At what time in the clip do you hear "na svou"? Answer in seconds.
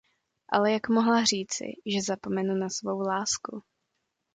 2.55-2.99